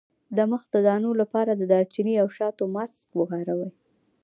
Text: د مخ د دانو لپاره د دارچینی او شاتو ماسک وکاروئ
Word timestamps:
د 0.37 0.37
مخ 0.51 0.63
د 0.73 0.75
دانو 0.87 1.09
لپاره 1.21 1.51
د 1.55 1.63
دارچینی 1.71 2.15
او 2.21 2.27
شاتو 2.37 2.63
ماسک 2.75 3.09
وکاروئ 3.19 3.69